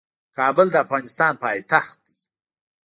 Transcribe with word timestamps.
کابل 0.37 0.67
د 0.71 0.75
افغانستان 0.85 1.33
پايتخت 1.43 1.97
دی. 2.05 2.15